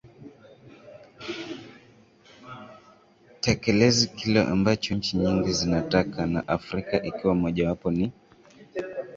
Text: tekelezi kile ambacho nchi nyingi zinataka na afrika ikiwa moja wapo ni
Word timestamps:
tekelezi 3.43 4.07
kile 4.07 4.41
ambacho 4.41 4.95
nchi 4.95 5.17
nyingi 5.17 5.53
zinataka 5.53 6.25
na 6.25 6.47
afrika 6.47 7.03
ikiwa 7.03 7.35
moja 7.35 7.69
wapo 7.69 7.91
ni 7.91 8.11